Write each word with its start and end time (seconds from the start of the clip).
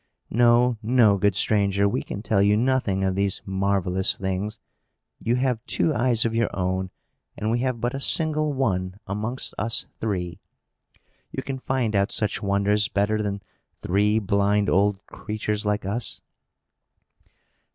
No, 0.31 0.79
no, 0.81 1.19
good 1.19 1.35
stranger! 1.35 1.87
we 1.87 2.01
can 2.01 2.23
tell 2.23 2.41
you 2.41 2.57
nothing 2.57 3.03
of 3.03 3.13
these 3.13 3.43
marvellous 3.45 4.15
things. 4.15 4.59
You 5.23 5.35
have 5.35 5.63
two 5.67 5.93
eyes 5.93 6.25
of 6.25 6.33
your 6.33 6.49
own, 6.55 6.89
and 7.37 7.51
we 7.51 7.59
have 7.59 7.79
but 7.79 7.93
a 7.93 7.99
single 7.99 8.51
one 8.51 8.97
amongst 9.05 9.53
us 9.59 9.85
three. 9.99 10.39
You 11.31 11.43
can 11.43 11.59
find 11.59 11.95
out 11.95 12.11
such 12.11 12.41
wonders 12.41 12.87
better 12.87 13.21
than 13.21 13.43
three 13.79 14.17
blind 14.17 14.71
old 14.71 15.05
creatures, 15.05 15.67
like 15.67 15.85
us." 15.85 16.19